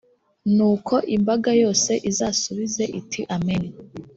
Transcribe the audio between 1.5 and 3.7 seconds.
yose izasubize iti «amen».